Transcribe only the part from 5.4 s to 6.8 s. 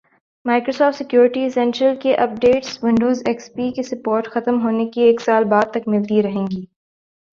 بعد تک ملتی رہیں گی